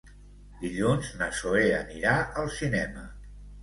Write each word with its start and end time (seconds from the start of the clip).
Dilluns 0.61 1.13
na 1.21 1.29
Zoè 1.43 1.63
anirà 1.83 2.19
al 2.27 2.53
cinema. 2.61 3.09